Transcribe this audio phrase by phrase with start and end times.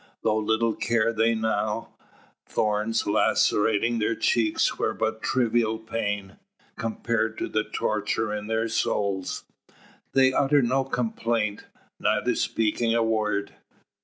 [0.23, 1.89] Though little care they now:
[2.47, 6.37] thorns lacerating their cheeks were but trivial pain,
[6.75, 9.43] compared to the torture in their souls.
[10.15, 11.65] They utter no complaint,
[11.99, 13.53] neither speaking a word.